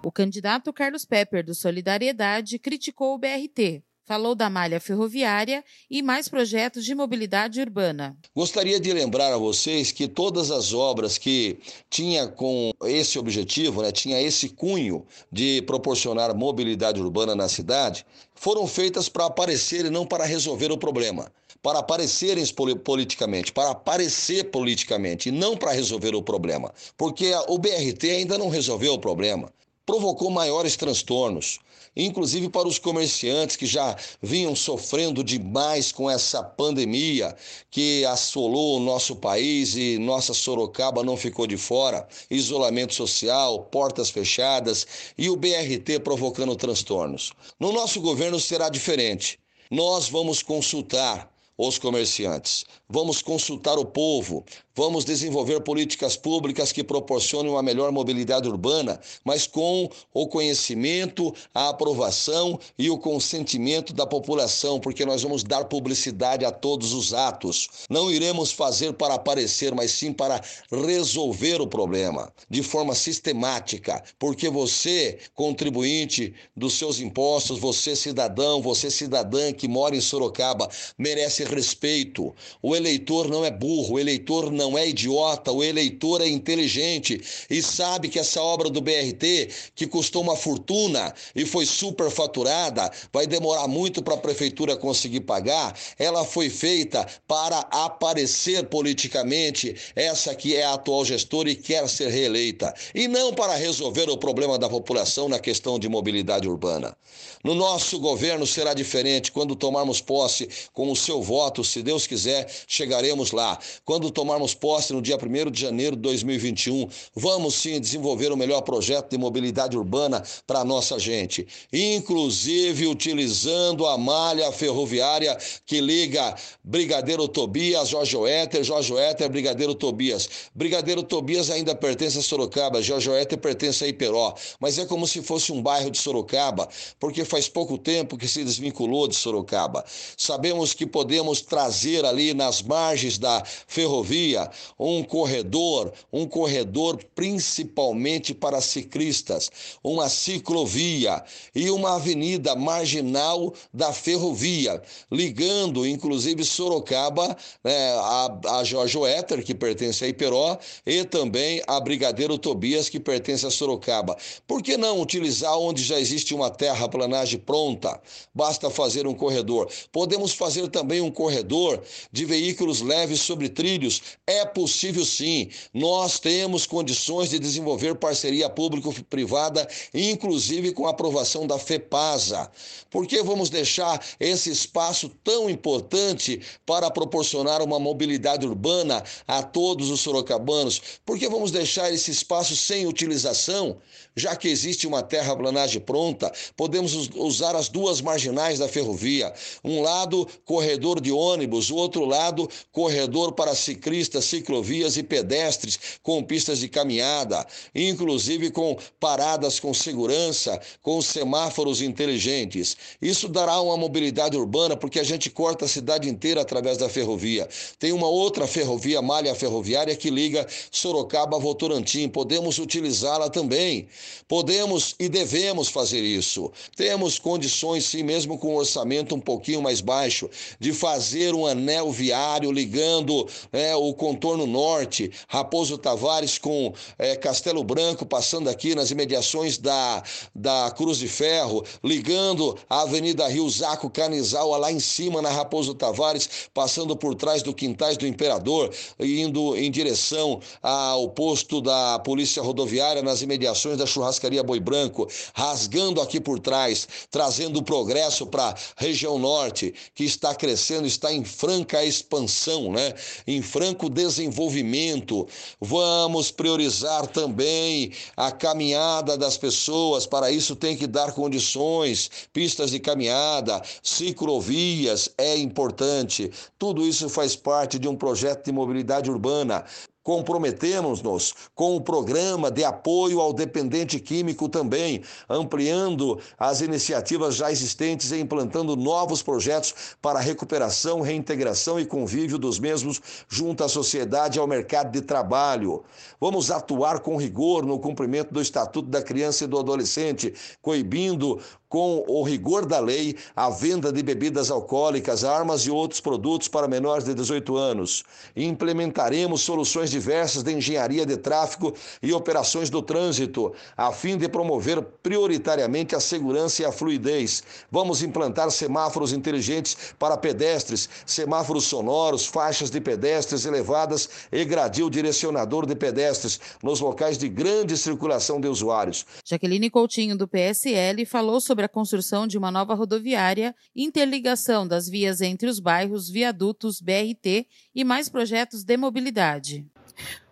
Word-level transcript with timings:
O 0.02 0.10
candidato 0.10 0.72
Carlos 0.72 1.04
Pepper, 1.04 1.44
do 1.44 1.54
Solidariedade, 1.54 2.58
criticou 2.58 3.14
o 3.14 3.18
BRT, 3.18 3.84
falou 4.06 4.34
da 4.34 4.50
malha 4.50 4.80
ferroviária 4.80 5.62
e 5.92 6.02
mais 6.02 6.30
projetos 6.30 6.86
de 6.86 6.96
mobilidade 6.96 7.60
urbana. 7.60 8.18
Gostaria 8.34 8.80
de 8.80 8.94
lembrar 8.94 9.34
a 9.34 9.38
vocês 9.38 9.92
que 9.92 10.08
todas 10.08 10.52
as 10.52 10.72
obras 10.72 11.18
que 11.18 11.60
tinha 11.90 12.30
com 12.30 12.72
esse 12.86 13.20
objetivo, 13.20 13.82
né, 13.82 13.92
tinha 13.92 14.22
esse 14.22 14.48
cunho 14.48 15.06
de 15.30 15.64
proporcionar 15.64 16.34
mobilidade 16.34 17.02
urbana 17.02 17.36
na 17.36 17.50
cidade, 17.50 18.06
foram 18.34 18.66
feitas 18.68 19.10
para 19.10 19.26
aparecer 19.26 19.86
e 19.86 19.90
não 19.90 20.06
para 20.06 20.24
resolver 20.24 20.72
o 20.72 20.78
problema 20.78 21.30
para 21.66 21.80
aparecerem 21.80 22.46
politicamente, 22.84 23.52
para 23.52 23.72
aparecer 23.72 24.52
politicamente 24.52 25.30
e 25.30 25.32
não 25.32 25.58
para 25.58 25.72
resolver 25.72 26.14
o 26.14 26.22
problema. 26.22 26.72
Porque 26.96 27.34
o 27.48 27.58
BRT 27.58 28.04
ainda 28.12 28.38
não 28.38 28.50
resolveu 28.50 28.94
o 28.94 29.00
problema 29.00 29.52
provocou 29.84 30.32
maiores 30.32 30.76
transtornos, 30.76 31.60
inclusive 31.96 32.50
para 32.50 32.68
os 32.68 32.80
comerciantes 32.80 33.56
que 33.56 33.66
já 33.66 33.96
vinham 34.22 34.56
sofrendo 34.56 35.24
demais 35.24 35.92
com 35.92 36.10
essa 36.10 36.44
pandemia 36.44 37.36
que 37.70 38.04
assolou 38.06 38.78
o 38.78 38.80
nosso 38.80 39.16
país 39.16 39.76
e 39.76 39.98
nossa 40.00 40.34
Sorocaba 40.34 41.04
não 41.04 41.16
ficou 41.16 41.46
de 41.46 41.56
fora. 41.56 42.08
Isolamento 42.30 42.94
social, 42.94 43.60
portas 43.66 44.10
fechadas 44.10 44.88
e 45.18 45.30
o 45.30 45.36
BRT 45.36 46.00
provocando 46.04 46.56
transtornos. 46.56 47.32
No 47.60 47.72
nosso 47.72 48.02
governo 48.02 48.40
será 48.40 48.70
diferente. 48.70 49.40
Nós 49.70 50.10
vamos 50.10 50.42
consultar 50.42 51.35
os 51.58 51.78
comerciantes. 51.78 52.66
Vamos 52.90 53.22
consultar 53.22 53.80
o 53.80 53.86
povo, 53.86 54.44
vamos 54.76 55.06
desenvolver 55.06 55.62
políticas 55.62 56.18
públicas 56.18 56.72
que 56.72 56.84
proporcionem 56.84 57.52
uma 57.52 57.64
melhor 57.64 57.92
mobilidade 57.92 58.48
urbana, 58.48 59.00
mas 59.24 59.48
com 59.48 59.90
o 60.14 60.28
conhecimento, 60.28 61.34
a 61.54 61.70
aprovação 61.70 62.60
e 62.78 62.90
o 62.90 62.98
consentimento 62.98 63.94
da 63.94 64.06
população, 64.06 64.80
porque 64.80 65.06
nós 65.06 65.24
vamos 65.24 65.44
dar 65.44 65.66
publicidade 65.66 66.46
a 66.46 66.52
todos 66.52 66.94
os 66.94 67.14
atos. 67.14 67.70
Não 67.90 68.12
iremos 68.12 68.52
fazer 68.52 68.94
para 68.94 69.16
aparecer, 69.16 69.74
mas 69.74 69.92
sim 69.92 70.12
para 70.12 70.42
resolver 70.70 71.62
o 71.62 71.68
problema 71.68 72.32
de 72.50 72.62
forma 72.62 72.94
sistemática, 72.94 74.04
porque 74.20 74.50
você, 74.50 75.18
contribuinte 75.34 76.34
dos 76.56 76.74
seus 76.74 77.00
impostos, 77.00 77.60
você 77.60 77.96
cidadão, 77.96 78.62
você 78.62 78.92
cidadã 78.92 79.54
que 79.54 79.68
mora 79.68 79.96
em 79.96 80.02
Sorocaba, 80.02 80.70
merece 80.98 81.45
respeito. 81.46 82.34
O 82.62 82.76
eleitor 82.76 83.30
não 83.30 83.46
é 83.46 83.52
burro, 83.52 83.96
o 83.96 84.00
eleitor 84.00 84.52
não 84.52 84.78
é 84.78 84.88
idiota, 84.88 85.52
o 85.52 85.64
eleitor 85.64 86.22
é 86.22 86.28
inteligente 86.28 87.22
e 87.50 87.62
sabe 87.62 88.10
que 88.10 88.20
essa 88.20 88.42
obra 88.42 88.70
do 88.70 88.82
BRT, 88.82 89.50
que 89.76 89.88
custou 89.88 90.22
uma 90.22 90.36
fortuna 90.36 91.14
e 91.36 91.46
foi 91.46 91.66
superfaturada, 91.66 92.92
vai 93.12 93.28
demorar 93.28 93.68
muito 93.68 94.04
para 94.04 94.16
a 94.16 94.18
prefeitura 94.18 94.76
conseguir 94.76 95.22
pagar. 95.22 95.78
Ela 95.98 96.26
foi 96.26 96.50
feita 96.50 97.06
para 97.28 97.60
aparecer 97.72 98.66
politicamente 98.66 99.76
essa 99.96 100.34
que 100.36 100.56
é 100.56 100.64
a 100.64 100.74
atual 100.74 101.06
gestora 101.06 101.50
e 101.50 101.56
quer 101.56 101.88
ser 101.88 102.10
reeleita, 102.10 102.74
e 102.94 103.08
não 103.08 103.34
para 103.34 103.56
resolver 103.56 104.10
o 104.10 104.18
problema 104.18 104.58
da 104.58 104.70
população 104.70 105.30
na 105.30 105.40
questão 105.40 105.78
de 105.78 105.88
mobilidade 105.88 106.48
urbana. 106.48 106.96
No 107.44 107.54
nosso 107.54 108.00
governo 108.00 108.48
será 108.48 108.74
diferente 108.74 109.32
quando 109.32 109.56
tomarmos 109.56 110.02
posse 110.02 110.50
com 110.74 110.92
o 110.92 110.96
seu 110.96 111.22
voto 111.22 111.35
votos, 111.36 111.68
se 111.68 111.84
Deus 111.84 112.08
quiser, 112.08 112.50
chegaremos 112.66 113.34
lá. 113.34 113.60
Quando 113.84 114.10
tomarmos 114.10 114.54
posse 114.54 114.94
no 114.94 115.02
dia 115.02 115.18
1 115.18 115.52
de 115.52 115.60
janeiro 115.60 115.94
de 115.94 116.02
2021, 116.04 116.88
vamos 117.14 117.56
sim 117.56 117.78
desenvolver 117.78 118.32
o 118.32 118.38
melhor 118.38 118.62
projeto 118.62 119.10
de 119.10 119.18
mobilidade 119.18 119.78
urbana 119.78 120.24
para 120.48 120.60
a 120.60 120.64
nossa 120.64 120.98
gente, 120.98 121.46
inclusive 121.74 122.88
utilizando 122.88 123.86
a 123.86 123.98
malha 123.98 124.50
ferroviária 124.54 125.38
que 125.66 125.82
liga 125.82 126.34
Brigadeiro 126.64 127.28
Tobias, 127.28 127.90
Jorge 127.90 128.16
Oeter, 128.16 128.64
Jorge 128.64 128.94
Oeter, 128.94 129.30
Brigadeiro 129.30 129.76
Tobias. 129.76 130.30
Brigadeiro 130.56 131.04
Tobias 131.04 131.50
ainda 131.50 131.76
pertence 131.76 132.18
a 132.18 132.22
Sorocaba, 132.22 132.82
Jorge 132.82 133.10
Oeter 133.10 133.38
pertence 133.38 133.84
a 133.84 133.88
Iperó, 133.90 134.34
mas 134.58 134.80
é 134.80 134.86
como 134.86 135.06
se 135.06 135.22
fosse 135.22 135.52
um 135.52 135.62
bairro 135.62 135.92
de 135.92 135.98
Sorocaba, 135.98 136.70
porque 136.98 137.26
faz 137.26 137.50
pouco 137.50 137.78
tempo 137.78 138.18
que 138.18 138.28
se 138.28 138.42
desvinculou 138.42 139.06
de 139.10 139.16
Sorocaba. 139.16 139.84
Sabemos 140.16 140.74
que 140.74 140.86
podemos 140.86 141.25
podemos 141.26 141.42
trazer 141.42 142.06
ali 142.06 142.34
nas 142.36 142.62
margens 142.62 143.18
da 143.18 143.44
ferrovia 143.44 144.48
um 144.80 145.04
corredor, 145.04 145.92
um 146.14 146.28
corredor 146.28 147.04
principalmente 147.16 148.34
para 148.34 148.62
ciclistas, 148.62 149.50
uma 149.84 150.08
ciclovia 150.08 151.24
e 151.56 151.70
uma 151.72 151.96
avenida 151.96 152.56
marginal 152.56 153.52
da 153.74 153.92
ferrovia, 153.92 154.82
ligando 155.12 155.88
inclusive 155.88 156.46
Sorocaba 156.46 157.36
né, 157.64 157.94
a, 157.94 158.60
a 158.60 158.64
Jorge 158.64 158.96
que 159.44 159.56
pertence 159.56 160.06
a 160.06 160.08
Iperó, 160.08 160.58
e 160.86 161.04
também 161.04 161.62
a 161.66 161.80
Brigadeiro 161.80 162.38
Tobias, 162.38 162.88
que 162.88 163.00
pertence 163.00 163.46
a 163.46 163.52
Sorocaba. 163.52 164.16
Por 164.48 164.62
que 164.62 164.78
não 164.78 165.02
utilizar 165.02 165.58
onde 165.58 165.84
já 165.84 166.00
existe 166.00 166.36
uma 166.36 166.50
terraplanagem 166.50 167.40
pronta? 167.40 168.00
Basta 168.34 168.70
fazer 168.70 169.08
um 169.08 169.14
corredor. 169.14 169.70
Podemos 169.92 170.34
fazer 170.34 170.68
também 170.68 171.02
um 171.02 171.15
corredor 171.16 171.82
de 172.12 172.26
veículos 172.26 172.82
leves 172.82 173.22
sobre 173.22 173.50
trilhos? 173.50 174.04
É 174.28 174.46
possível 174.46 175.04
sim. 175.04 175.50
Nós 175.74 176.20
temos 176.20 176.68
condições 176.68 177.32
de 177.32 177.40
desenvolver 177.40 177.96
parceria 177.96 178.48
público-privada, 178.48 179.68
inclusive 179.94 180.74
com 180.74 180.86
a 180.86 180.92
aprovação 180.92 181.48
da 181.48 181.58
FEPASA. 181.58 182.52
Por 182.92 183.08
que 183.08 183.24
vamos 183.24 183.50
deixar 183.50 184.06
esse 184.20 184.52
espaço 184.52 185.10
tão 185.24 185.50
importante 185.50 186.42
para 186.66 186.92
proporcionar 186.92 187.62
uma 187.62 187.80
mobilidade 187.80 188.46
urbana 188.46 189.04
a 189.28 189.42
todos 189.42 189.90
os 189.90 190.02
sorocabanos? 190.02 190.82
Por 191.06 191.18
que 191.18 191.28
vamos 191.28 191.52
deixar 191.52 191.92
esse 191.92 192.12
espaço 192.12 192.56
sem 192.56 192.86
utilização? 192.86 193.78
Já 194.16 194.36
que 194.36 194.48
existe 194.48 194.88
uma 194.88 195.04
terraplanagem 195.04 195.82
pronta, 195.82 196.32
podemos 196.56 197.10
usar 197.16 197.56
as 197.56 197.68
duas 197.68 198.00
marginais 198.00 198.60
da 198.60 198.68
ferrovia. 198.68 199.34
Um 199.64 199.82
lado, 199.82 200.28
corredor 200.46 201.02
de 201.06 201.12
ônibus, 201.12 201.70
o 201.70 201.76
outro 201.76 202.04
lado, 202.04 202.50
corredor 202.72 203.34
para 203.34 203.54
ciclistas, 203.54 204.26
ciclovias 204.26 204.98
e 204.98 205.04
pedestres 205.04 205.80
com 206.02 206.24
pistas 206.24 206.60
de 206.60 206.68
caminhada, 206.68 207.46
inclusive 207.76 208.50
com 208.50 208.76
paradas 209.00 209.60
com 209.60 209.72
segurança, 209.72 210.60
com 210.82 211.00
semáforos 211.02 211.80
inteligentes. 211.82 212.76
Isso 213.00 213.30
dará 213.30 213.62
uma 213.62 213.78
mobilidade 213.78 214.36
urbana 214.36 214.76
porque 214.76 215.00
a 215.00 215.04
gente 215.04 215.30
corta 215.30 215.66
a 215.66 215.68
cidade 215.68 216.10
inteira 216.10 216.42
através 216.42 216.78
da 216.78 216.90
ferrovia. 216.90 217.48
Tem 217.78 217.92
uma 217.92 218.08
outra 218.08 218.48
ferrovia, 218.48 219.02
malha 219.02 219.36
ferroviária, 219.36 219.96
que 219.96 220.10
liga 220.10 220.48
Sorocaba 220.72 221.38
a 221.38 221.40
Votorantim. 221.40 222.10
Podemos 222.10 222.58
utilizá-la 222.58 223.30
também. 223.30 223.88
Podemos 224.28 224.96
e 225.00 225.08
devemos 225.08 225.70
fazer 225.70 226.02
isso. 226.02 226.52
Temos 226.76 227.20
condições, 227.20 227.86
sim, 227.86 228.02
mesmo 228.02 228.40
com 228.40 228.54
um 228.54 228.58
orçamento 228.58 229.14
um 229.14 229.20
pouquinho 229.20 229.62
mais 229.62 229.82
baixo, 229.82 230.28
de 230.60 230.74
fazer 230.74 230.95
fazer 230.96 231.36
um 231.36 231.46
anel 231.46 231.92
viário 231.92 232.50
ligando 232.54 233.28
é, 233.52 233.76
o 233.76 233.94
contorno 233.94 234.48
norte, 234.48 235.12
Raposo 235.28 235.78
Tavares 235.78 236.38
com 236.38 236.74
é, 236.98 237.18
Castelo 237.18 237.66
Branco, 237.66 238.06
passando 238.06 238.50
aqui 238.50 238.74
nas 238.74 238.92
imediações 238.92 239.58
da, 239.58 240.02
da 240.34 240.72
Cruz 240.72 240.98
de 240.98 241.10
Ferro, 241.10 241.66
ligando 241.84 242.58
a 242.70 242.84
Avenida 242.84 243.28
Rio 243.28 243.50
Zaco 243.50 243.90
Canizal 243.90 244.58
lá 244.58 244.72
em 244.72 244.80
cima 244.80 245.22
na 245.22 245.30
Raposo 245.30 245.76
Tavares, 245.76 246.30
passando 246.54 246.96
por 246.96 247.14
trás 247.14 247.44
do 247.44 247.54
Quintais 247.54 247.98
do 247.98 248.08
Imperador, 248.08 248.74
indo 248.98 249.54
em 249.58 249.70
direção 249.70 250.40
ao 250.64 251.10
posto 251.10 251.60
da 251.60 252.00
Polícia 252.00 252.42
Rodoviária 252.42 253.02
nas 253.02 253.22
imediações 253.22 253.78
da 253.78 253.86
Churrascaria 253.86 254.42
Boi 254.42 254.62
Branco, 254.62 255.10
rasgando 255.34 256.00
aqui 256.00 256.22
por 256.22 256.40
trás, 256.40 256.88
trazendo 257.12 257.62
progresso 257.62 258.26
para 258.26 258.52
a 258.52 258.56
região 258.78 259.20
norte, 259.20 259.74
que 259.94 260.06
está 260.06 260.34
crescendo 260.34 260.85
está 260.86 261.12
em 261.12 261.24
franca 261.24 261.84
expansão, 261.84 262.72
né? 262.72 262.94
em 263.28 263.42
franco 263.42 263.90
desenvolvimento. 263.90 265.28
Vamos 265.60 266.32
priorizar 266.32 267.08
também 267.08 267.92
a 268.16 268.32
caminhada 268.32 269.18
das 269.18 269.38
pessoas, 269.38 270.06
para 270.06 270.32
isso 270.32 270.56
tem 270.56 270.76
que 270.76 270.88
dar 270.88 271.14
condições, 271.14 272.10
pistas 272.32 272.72
de 272.72 272.80
caminhada, 272.80 273.62
ciclovias 273.82 275.10
é 275.18 275.38
importante. 275.38 276.32
Tudo 276.58 276.86
isso 276.86 277.10
faz 277.10 277.36
parte 277.36 277.78
de 277.80 277.88
um 277.88 277.96
projeto 277.96 278.46
de 278.46 278.52
mobilidade 278.52 279.10
urbana. 279.10 279.66
Comprometemos-nos 280.06 281.34
com 281.56 281.76
o 281.76 281.82
programa 281.82 282.52
de 282.52 282.64
apoio 282.64 283.20
ao 283.20 283.34
dependente 283.34 284.00
químico 284.00 284.48
também, 284.48 285.02
ampliando 285.28 286.20
as 286.38 286.62
iniciativas 286.62 287.34
já 287.34 287.52
existentes 287.52 288.12
e 288.12 288.20
implantando 288.20 288.76
novos 288.76 289.24
projetos 289.24 289.74
para 290.00 290.20
recuperação, 290.20 291.02
reintegração 291.02 291.80
e 291.80 291.88
convívio 291.88 292.38
dos 292.38 292.60
mesmos 292.60 293.02
junto 293.28 293.64
à 293.64 293.68
sociedade 293.68 294.38
e 294.38 294.40
ao 294.40 294.46
mercado 294.46 294.92
de 294.92 295.02
trabalho. 295.02 295.84
Vamos 296.22 296.52
atuar 296.52 297.00
com 297.00 297.18
rigor 297.18 297.66
no 297.66 297.80
cumprimento 297.80 298.32
do 298.32 298.40
Estatuto 298.40 298.88
da 298.88 299.02
Criança 299.02 299.46
e 299.46 299.48
do 299.48 299.58
Adolescente, 299.58 300.36
coibindo 300.62 301.42
com 301.76 302.06
o 302.08 302.24
rigor 302.24 302.66
da 302.66 302.80
lei 302.80 303.18
a 303.36 303.50
venda 303.50 303.92
de 303.92 304.02
bebidas 304.02 304.50
alcoólicas, 304.50 305.26
armas 305.26 305.64
e 305.64 305.70
outros 305.70 306.00
produtos 306.00 306.48
para 306.48 306.70
menores 306.70 307.04
de 307.04 307.14
18 307.14 307.58
anos. 307.58 308.06
Implementaremos 308.34 309.42
soluções 309.42 309.92
diversas 309.92 310.42
de 310.42 310.54
engenharia 310.54 311.06
de 311.06 311.18
tráfego 311.18 311.74
e 312.02 312.14
operações 312.14 312.70
do 312.70 312.82
trânsito, 312.82 313.54
a 313.76 313.92
fim 313.92 314.18
de 314.18 314.30
promover 314.30 314.82
prioritariamente 315.04 315.94
a 315.94 316.00
segurança 316.00 316.62
e 316.62 316.66
a 316.66 316.72
fluidez. 316.72 317.44
Vamos 317.70 318.02
implantar 318.02 318.50
semáforos 318.52 319.12
inteligentes 319.12 319.76
para 320.00 320.16
pedestres, 320.16 320.88
semáforos 321.06 321.66
sonoros, 321.66 322.26
faixas 322.26 322.70
de 322.70 322.80
pedestres 322.80 323.44
elevadas 323.44 324.08
e 324.32 324.46
gradil 324.46 324.90
direcionador 324.90 325.66
de 325.66 325.76
pedestres 325.76 326.40
nos 326.64 326.80
locais 326.80 327.18
de 327.18 327.28
grande 327.28 327.76
circulação 327.76 328.40
de 328.40 328.48
usuários. 328.48 329.06
Jaqueline 329.26 329.70
Coutinho, 329.70 330.18
do 330.18 330.26
PSL, 330.26 331.06
falou 331.06 331.42
sobre 331.42 331.65
a 331.66 331.70
construção 331.70 332.26
de 332.26 332.38
uma 332.38 332.52
nova 332.52 332.74
rodoviária, 332.74 333.56
interligação 333.76 334.68
das 334.68 334.88
vias 334.88 335.20
entre 335.22 335.50
os 335.50 335.60
bairros, 335.60 336.10
viadutos, 336.10 336.80
BRT 336.80 337.48
e 337.74 337.84
mais 337.84 338.08
projetos 338.08 338.64
de 338.64 338.78
mobilidade. 338.78 339.66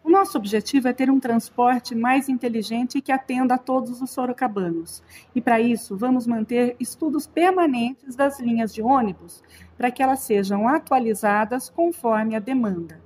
O 0.04 0.10
nosso 0.10 0.38
objetivo 0.38 0.90
é 0.90 0.94
ter 0.94 1.10
um 1.10 1.20
transporte 1.20 1.96
mais 1.96 2.28
inteligente 2.28 3.02
que 3.02 3.12
atenda 3.12 3.56
a 3.56 3.58
todos 3.58 4.02
os 4.02 4.12
sorocabanos. 4.12 5.02
E 5.34 5.40
para 5.40 5.62
isso, 5.62 5.96
vamos 5.96 6.28
manter 6.28 6.76
estudos 6.78 7.26
permanentes 7.26 8.14
das 8.14 8.40
linhas 8.40 8.74
de 8.74 8.82
ônibus 8.82 9.42
para 9.78 9.90
que 9.90 10.04
elas 10.04 10.20
sejam 10.20 10.68
atualizadas 10.68 11.70
conforme 11.70 12.36
a 12.36 12.40
demanda. 12.40 13.02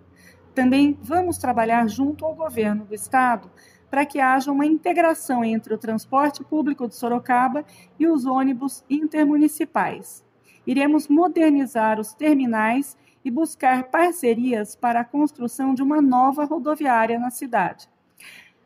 Também 0.55 0.97
vamos 0.99 1.37
trabalhar 1.37 1.87
junto 1.87 2.25
ao 2.25 2.33
governo 2.33 2.83
do 2.83 2.95
estado 2.95 3.51
para 3.89 4.05
que 4.05 4.19
haja 4.19 4.51
uma 4.51 4.65
integração 4.65 5.43
entre 5.43 5.73
o 5.73 5.77
transporte 5.77 6.43
público 6.43 6.87
de 6.87 6.95
Sorocaba 6.95 7.65
e 7.99 8.07
os 8.07 8.25
ônibus 8.25 8.83
intermunicipais. 8.89 10.23
Iremos 10.65 11.07
modernizar 11.07 11.99
os 11.99 12.13
terminais 12.13 12.97
e 13.23 13.31
buscar 13.31 13.85
parcerias 13.85 14.75
para 14.75 15.01
a 15.01 15.05
construção 15.05 15.73
de 15.73 15.81
uma 15.81 16.01
nova 16.01 16.45
rodoviária 16.45 17.17
na 17.19 17.29
cidade. 17.29 17.89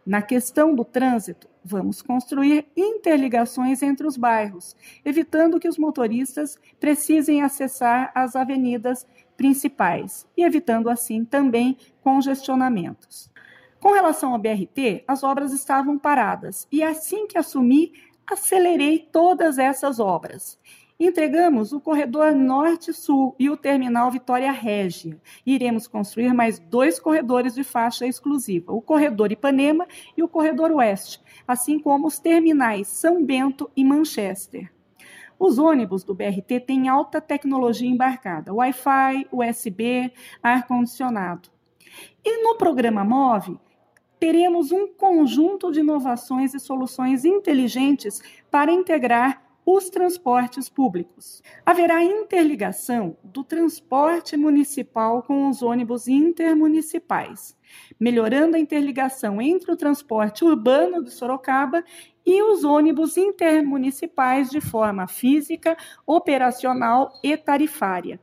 Na 0.05 0.21
questão 0.21 0.73
do 0.73 0.83
trânsito, 0.83 1.47
vamos 1.63 2.01
construir 2.01 2.67
interligações 2.75 3.83
entre 3.83 4.05
os 4.07 4.17
bairros, 4.17 4.75
evitando 5.05 5.59
que 5.59 5.67
os 5.67 5.77
motoristas 5.77 6.57
precisem 6.79 7.43
acessar 7.43 8.11
as 8.15 8.35
avenidas 8.35 9.05
principais 9.37 10.27
e 10.35 10.43
evitando 10.43 10.89
assim 10.89 11.23
também 11.23 11.77
congestionamentos. 12.01 13.30
Com 13.81 13.93
relação 13.93 14.33
ao 14.33 14.39
BRT, 14.39 15.03
as 15.07 15.23
obras 15.23 15.51
estavam 15.51 15.97
paradas 15.97 16.67
e 16.71 16.83
assim 16.83 17.25
que 17.25 17.35
assumi, 17.35 17.93
acelerei 18.27 18.99
todas 18.99 19.57
essas 19.57 19.99
obras. 19.99 20.59
Entregamos 20.99 21.73
o 21.73 21.81
corredor 21.81 22.31
Norte-Sul 22.35 23.35
e 23.39 23.49
o 23.49 23.57
terminal 23.57 24.11
Vitória 24.11 24.51
Régia. 24.51 25.19
Iremos 25.43 25.87
construir 25.87 26.31
mais 26.31 26.59
dois 26.59 26.99
corredores 26.99 27.55
de 27.55 27.63
faixa 27.63 28.05
exclusiva, 28.05 28.71
o 28.71 28.83
corredor 28.83 29.31
Ipanema 29.31 29.87
e 30.15 30.21
o 30.21 30.27
corredor 30.27 30.69
Oeste, 30.73 31.19
assim 31.47 31.79
como 31.79 32.05
os 32.05 32.19
terminais 32.19 32.87
São 32.87 33.25
Bento 33.25 33.67
e 33.75 33.83
Manchester. 33.83 34.71
Os 35.39 35.57
ônibus 35.57 36.03
do 36.03 36.13
BRT 36.13 36.59
têm 36.67 36.87
alta 36.87 37.19
tecnologia 37.19 37.89
embarcada, 37.89 38.53
Wi-Fi, 38.53 39.27
USB, 39.31 40.13
ar-condicionado. 40.43 41.49
E 42.23 42.43
no 42.43 42.55
programa 42.57 43.03
MOVE, 43.03 43.59
teremos 44.21 44.71
um 44.71 44.87
conjunto 44.87 45.71
de 45.71 45.79
inovações 45.79 46.53
e 46.53 46.59
soluções 46.59 47.25
inteligentes 47.25 48.21
para 48.51 48.71
integrar 48.71 49.41
os 49.65 49.89
transportes 49.89 50.69
públicos. 50.69 51.41
Haverá 51.65 52.03
interligação 52.03 53.17
do 53.23 53.43
transporte 53.43 54.37
municipal 54.37 55.23
com 55.23 55.49
os 55.49 55.63
ônibus 55.63 56.07
intermunicipais, 56.07 57.57
melhorando 57.99 58.55
a 58.55 58.59
interligação 58.59 59.41
entre 59.41 59.71
o 59.71 59.75
transporte 59.75 60.45
urbano 60.45 61.03
de 61.03 61.09
Sorocaba 61.09 61.83
e 62.23 62.43
os 62.43 62.63
ônibus 62.63 63.17
intermunicipais 63.17 64.51
de 64.51 64.61
forma 64.61 65.07
física, 65.07 65.75
operacional 66.05 67.11
e 67.23 67.35
tarifária. 67.35 68.19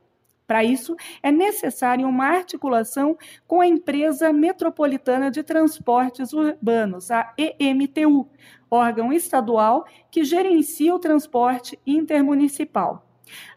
Para 0.49 0.65
isso, 0.65 0.97
é 1.23 1.31
necessária 1.31 2.09
uma 2.09 2.25
articulação 2.25 3.19
com 3.47 3.61
a 3.61 3.67
Empresa 3.67 4.33
Metropolitana 4.33 5.31
de 5.31 5.43
Transportes 5.43 6.33
Urbanos, 6.33 7.11
a 7.11 7.35
EMTU, 7.37 8.27
órgão 8.71 9.13
estadual 9.13 9.85
que 10.11 10.25
gerencia 10.25 10.95
o 10.95 10.99
transporte 10.99 11.79
intermunicipal. 11.87 13.05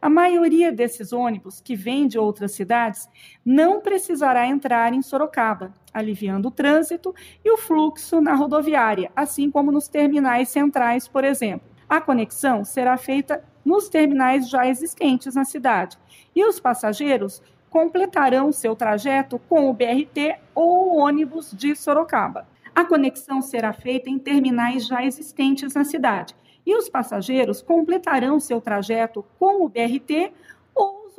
A 0.01 0.09
maioria 0.09 0.69
desses 0.69 1.13
ônibus 1.13 1.61
que 1.61 1.77
vêm 1.77 2.09
de 2.09 2.19
outras 2.19 2.51
cidades 2.51 3.07
não 3.45 3.79
precisará 3.79 4.45
entrar 4.45 4.93
em 4.93 5.01
Sorocaba, 5.01 5.73
aliviando 5.93 6.49
o 6.49 6.51
trânsito 6.51 7.15
e 7.41 7.49
o 7.49 7.57
fluxo 7.57 8.19
na 8.19 8.35
rodoviária, 8.35 9.09
assim 9.15 9.49
como 9.49 9.71
nos 9.71 9.87
terminais 9.87 10.49
centrais, 10.49 11.07
por 11.07 11.23
exemplo. 11.23 11.71
A 11.87 12.01
conexão 12.01 12.65
será 12.65 12.97
feita 12.97 13.41
nos 13.63 13.87
terminais 13.87 14.49
já 14.49 14.67
existentes 14.67 15.35
na 15.35 15.45
cidade, 15.45 15.97
e 16.35 16.45
os 16.45 16.59
passageiros 16.59 17.41
completarão 17.69 18.51
seu 18.51 18.75
trajeto 18.75 19.39
com 19.47 19.69
o 19.69 19.73
BRT 19.73 20.35
ou 20.53 20.89
o 20.89 20.97
ônibus 20.97 21.51
de 21.51 21.75
Sorocaba. 21.75 22.47
A 22.75 22.85
conexão 22.85 23.41
será 23.41 23.73
feita 23.73 24.09
em 24.09 24.19
terminais 24.19 24.85
já 24.85 25.03
existentes 25.05 25.73
na 25.73 25.83
cidade, 25.83 26.35
e 26.65 26.75
os 26.75 26.89
passageiros 26.89 27.61
completarão 27.61 28.39
seu 28.39 28.61
trajeto 28.61 29.25
com 29.39 29.65
o 29.65 29.69
BRT 29.69 30.31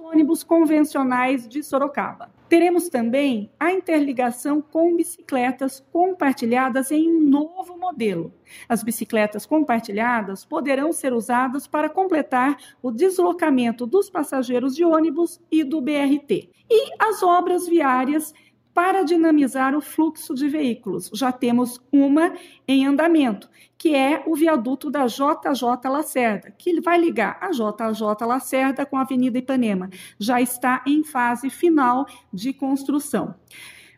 ônibus 0.02 0.42
convencionais 0.42 1.48
de 1.48 1.62
Sorocaba. 1.62 2.30
Teremos 2.48 2.88
também 2.88 3.50
a 3.58 3.72
interligação 3.72 4.60
com 4.60 4.94
bicicletas 4.96 5.80
compartilhadas 5.92 6.90
em 6.90 7.08
um 7.08 7.20
novo 7.20 7.78
modelo. 7.78 8.34
As 8.68 8.82
bicicletas 8.82 9.46
compartilhadas 9.46 10.44
poderão 10.44 10.92
ser 10.92 11.12
usadas 11.12 11.66
para 11.66 11.88
completar 11.88 12.56
o 12.82 12.90
deslocamento 12.90 13.86
dos 13.86 14.10
passageiros 14.10 14.74
de 14.74 14.84
ônibus 14.84 15.40
e 15.50 15.64
do 15.64 15.80
BRT. 15.80 16.50
E 16.70 16.90
as 16.98 17.22
obras 17.22 17.66
viárias 17.66 18.34
para 18.74 19.02
dinamizar 19.02 19.76
o 19.76 19.80
fluxo 19.80 20.34
de 20.34 20.48
veículos. 20.48 21.10
Já 21.12 21.30
temos 21.30 21.80
uma 21.92 22.32
em 22.66 22.86
andamento, 22.86 23.48
que 23.76 23.94
é 23.94 24.22
o 24.26 24.34
viaduto 24.34 24.90
da 24.90 25.06
JJ 25.06 25.90
Lacerda, 25.90 26.50
que 26.56 26.80
vai 26.80 26.98
ligar 26.98 27.38
a 27.40 27.50
JJ 27.50 28.26
Lacerda 28.26 28.86
com 28.86 28.96
a 28.96 29.02
Avenida 29.02 29.38
Ipanema. 29.38 29.90
Já 30.18 30.40
está 30.40 30.82
em 30.86 31.04
fase 31.04 31.50
final 31.50 32.06
de 32.32 32.52
construção. 32.52 33.34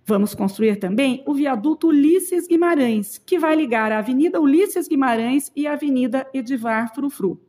Vamos 0.07 0.35
construir 0.35 0.77
também 0.77 1.23
o 1.27 1.33
viaduto 1.33 1.89
Ulisses 1.89 2.47
Guimarães, 2.47 3.17
que 3.17 3.39
vai 3.39 3.57
ligar 3.57 3.91
a 3.91 3.99
Avenida 3.99 4.41
Ulisses 4.41 4.87
Guimarães 4.87 5.51
e 5.57 5.67
a 5.67 5.73
Avenida 5.73 6.29
Edivar 6.35 6.95
Frufru. 6.95 7.41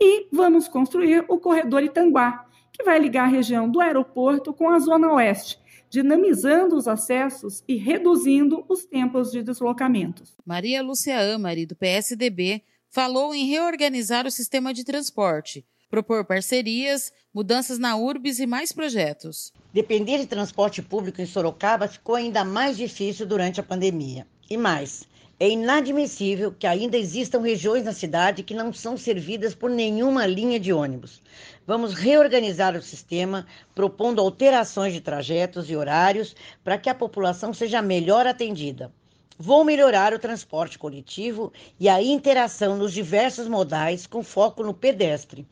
E 0.00 0.26
vamos 0.32 0.66
construir 0.66 1.24
o 1.28 1.38
corredor 1.38 1.82
Itanguá, 1.82 2.46
que 2.72 2.82
vai 2.82 2.98
ligar 2.98 3.24
a 3.24 3.28
região 3.28 3.70
do 3.70 3.80
aeroporto 3.80 4.52
com 4.52 4.70
a 4.70 4.78
Zona 4.78 5.12
Oeste 5.12 5.58
dinamizando 5.90 6.76
os 6.76 6.86
acessos 6.86 7.62
e 7.66 7.76
reduzindo 7.76 8.64
os 8.68 8.84
tempos 8.84 9.30
de 9.30 9.42
deslocamentos. 9.42 10.36
Maria 10.44 10.82
Lúcia 10.82 11.34
Amari, 11.34 11.66
do 11.66 11.76
PSDB, 11.76 12.62
falou 12.90 13.34
em 13.34 13.46
reorganizar 13.46 14.26
o 14.26 14.30
sistema 14.30 14.72
de 14.72 14.84
transporte, 14.84 15.64
propor 15.90 16.24
parcerias, 16.24 17.12
mudanças 17.32 17.78
na 17.78 17.96
URBS 17.96 18.40
e 18.40 18.46
mais 18.46 18.72
projetos. 18.72 19.52
Depender 19.72 20.18
de 20.18 20.26
transporte 20.26 20.82
público 20.82 21.20
em 21.20 21.26
Sorocaba 21.26 21.88
ficou 21.88 22.14
ainda 22.14 22.44
mais 22.44 22.76
difícil 22.76 23.26
durante 23.26 23.60
a 23.60 23.62
pandemia. 23.62 24.26
E 24.50 24.56
mais, 24.56 25.04
é 25.40 25.48
inadmissível 25.48 26.52
que 26.52 26.66
ainda 26.66 26.96
existam 26.96 27.40
regiões 27.40 27.84
na 27.84 27.92
cidade 27.92 28.42
que 28.42 28.54
não 28.54 28.72
são 28.72 28.96
servidas 28.96 29.54
por 29.54 29.70
nenhuma 29.70 30.26
linha 30.26 30.58
de 30.58 30.72
ônibus. 30.72 31.22
Vamos 31.64 31.94
reorganizar 31.94 32.76
o 32.76 32.82
sistema, 32.82 33.46
propondo 33.74 34.20
alterações 34.20 34.92
de 34.92 35.00
trajetos 35.00 35.70
e 35.70 35.76
horários 35.76 36.34
para 36.64 36.76
que 36.76 36.90
a 36.90 36.94
população 36.94 37.54
seja 37.54 37.80
melhor 37.80 38.26
atendida. 38.26 38.92
Vou 39.38 39.62
melhorar 39.62 40.12
o 40.12 40.18
transporte 40.18 40.76
coletivo 40.76 41.52
e 41.78 41.88
a 41.88 42.02
interação 42.02 42.76
nos 42.76 42.92
diversos 42.92 43.46
modais 43.46 44.08
com 44.08 44.24
foco 44.24 44.64
no 44.64 44.74
pedestre. 44.74 45.46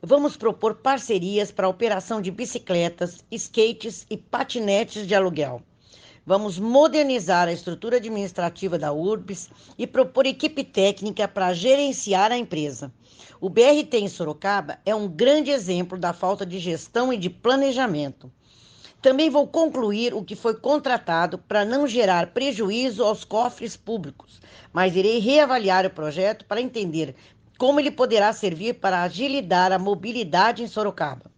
Vamos 0.00 0.38
propor 0.38 0.76
parcerias 0.76 1.52
para 1.52 1.66
a 1.66 1.70
operação 1.70 2.22
de 2.22 2.30
bicicletas, 2.30 3.22
skates 3.30 4.06
e 4.08 4.16
patinetes 4.16 5.06
de 5.06 5.14
aluguel. 5.14 5.60
Vamos 6.28 6.58
modernizar 6.58 7.46
a 7.46 7.52
estrutura 7.52 7.98
administrativa 7.98 8.76
da 8.76 8.92
URBS 8.92 9.48
e 9.78 9.86
propor 9.86 10.26
equipe 10.26 10.64
técnica 10.64 11.28
para 11.28 11.54
gerenciar 11.54 12.32
a 12.32 12.36
empresa. 12.36 12.92
O 13.40 13.48
BRT 13.48 13.94
em 13.94 14.08
Sorocaba 14.08 14.80
é 14.84 14.92
um 14.92 15.06
grande 15.06 15.52
exemplo 15.52 15.96
da 15.96 16.12
falta 16.12 16.44
de 16.44 16.58
gestão 16.58 17.12
e 17.12 17.16
de 17.16 17.30
planejamento. 17.30 18.28
Também 19.00 19.30
vou 19.30 19.46
concluir 19.46 20.12
o 20.12 20.24
que 20.24 20.34
foi 20.34 20.56
contratado 20.56 21.38
para 21.38 21.64
não 21.64 21.86
gerar 21.86 22.32
prejuízo 22.32 23.04
aos 23.04 23.22
cofres 23.22 23.76
públicos, 23.76 24.40
mas 24.72 24.96
irei 24.96 25.20
reavaliar 25.20 25.86
o 25.86 25.90
projeto 25.90 26.44
para 26.44 26.60
entender 26.60 27.14
como 27.56 27.78
ele 27.78 27.92
poderá 27.92 28.32
servir 28.32 28.80
para 28.80 29.04
agilidar 29.04 29.70
a 29.70 29.78
mobilidade 29.78 30.64
em 30.64 30.66
Sorocaba. 30.66 31.30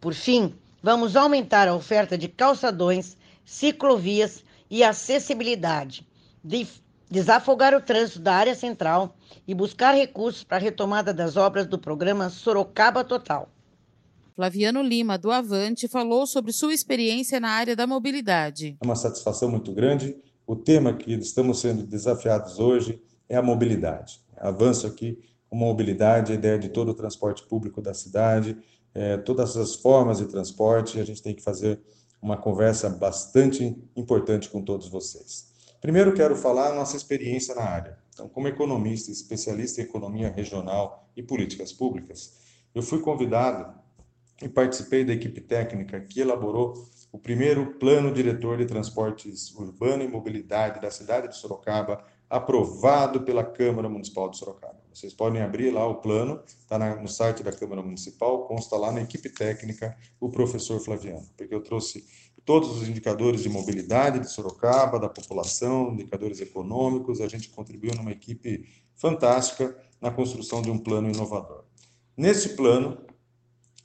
Por 0.00 0.14
fim, 0.14 0.54
vamos 0.82 1.14
aumentar 1.14 1.68
a 1.68 1.74
oferta 1.74 2.16
de 2.16 2.26
calçadões, 2.26 3.18
ciclovias 3.44 4.44
e 4.70 4.84
acessibilidade, 4.84 6.06
desafogar 7.10 7.74
o 7.74 7.80
trânsito 7.80 8.20
da 8.20 8.34
área 8.34 8.54
central 8.54 9.16
e 9.46 9.54
buscar 9.54 9.92
recursos 9.92 10.44
para 10.44 10.58
a 10.58 10.60
retomada 10.60 11.12
das 11.12 11.36
obras 11.36 11.66
do 11.66 11.78
programa 11.78 12.30
Sorocaba 12.30 13.02
Total. 13.02 13.48
Flaviano 14.36 14.80
Lima, 14.80 15.18
do 15.18 15.30
Avante, 15.30 15.88
falou 15.88 16.26
sobre 16.26 16.52
sua 16.52 16.72
experiência 16.72 17.40
na 17.40 17.50
área 17.50 17.76
da 17.76 17.86
mobilidade. 17.86 18.76
É 18.80 18.86
uma 18.86 18.96
satisfação 18.96 19.50
muito 19.50 19.72
grande. 19.72 20.16
O 20.46 20.56
tema 20.56 20.94
que 20.94 21.12
estamos 21.12 21.60
sendo 21.60 21.82
desafiados 21.82 22.58
hoje 22.58 23.02
é 23.28 23.36
a 23.36 23.42
mobilidade. 23.42 24.20
Avanço 24.38 24.86
aqui 24.86 25.18
com 25.48 25.56
mobilidade, 25.56 26.32
a 26.32 26.34
ideia 26.36 26.58
de 26.58 26.68
todo 26.68 26.90
o 26.90 26.94
transporte 26.94 27.42
público 27.46 27.82
da 27.82 27.92
cidade, 27.92 28.56
é, 28.94 29.16
todas 29.16 29.56
as 29.56 29.74
formas 29.74 30.18
de 30.18 30.26
transporte. 30.26 31.00
A 31.00 31.04
gente 31.04 31.22
tem 31.22 31.34
que 31.34 31.42
fazer 31.42 31.80
uma 32.20 32.36
conversa 32.36 32.88
bastante 32.88 33.76
importante 33.96 34.48
com 34.48 34.62
todos 34.62 34.88
vocês. 34.88 35.48
Primeiro, 35.80 36.12
quero 36.12 36.36
falar 36.36 36.70
a 36.70 36.74
nossa 36.74 36.96
experiência 36.96 37.54
na 37.54 37.62
área. 37.62 37.98
Então, 38.12 38.28
como 38.28 38.48
economista, 38.48 39.10
especialista 39.10 39.80
em 39.80 39.84
economia 39.84 40.30
regional 40.30 41.08
e 41.16 41.22
políticas 41.22 41.72
públicas, 41.72 42.34
eu 42.74 42.82
fui 42.82 43.00
convidado 43.00 43.72
e 44.42 44.48
participei 44.48 45.04
da 45.04 45.12
equipe 45.12 45.40
técnica 45.40 46.00
que 46.00 46.20
elaborou 46.20 46.74
o 47.12 47.18
primeiro 47.18 47.74
plano 47.78 48.12
diretor 48.12 48.58
de 48.58 48.66
transportes 48.66 49.54
urbano 49.54 50.02
e 50.02 50.08
mobilidade 50.08 50.80
da 50.80 50.90
cidade 50.90 51.28
de 51.28 51.36
Sorocaba, 51.36 52.04
aprovado 52.28 53.22
pela 53.22 53.44
Câmara 53.44 53.88
Municipal 53.88 54.30
de 54.30 54.38
Sorocaba. 54.38 54.79
Vocês 54.92 55.14
podem 55.14 55.40
abrir 55.40 55.70
lá 55.70 55.86
o 55.86 55.96
plano, 55.96 56.42
está 56.46 56.78
no 56.96 57.08
site 57.08 57.42
da 57.42 57.52
Câmara 57.52 57.82
Municipal, 57.82 58.46
consta 58.46 58.76
lá 58.76 58.90
na 58.92 59.02
equipe 59.02 59.28
técnica 59.28 59.96
o 60.18 60.28
professor 60.28 60.80
Flaviano, 60.80 61.26
porque 61.36 61.54
eu 61.54 61.62
trouxe 61.62 62.04
todos 62.44 62.70
os 62.70 62.88
indicadores 62.88 63.42
de 63.42 63.48
mobilidade 63.48 64.18
de 64.18 64.30
Sorocaba, 64.30 64.98
da 64.98 65.08
população, 65.08 65.92
indicadores 65.92 66.40
econômicos, 66.40 67.20
a 67.20 67.28
gente 67.28 67.48
contribuiu 67.50 67.94
numa 67.94 68.10
equipe 68.10 68.66
fantástica 68.96 69.76
na 70.00 70.10
construção 70.10 70.60
de 70.60 70.70
um 70.70 70.78
plano 70.78 71.10
inovador. 71.10 71.64
Nesse 72.16 72.50
plano, 72.50 72.98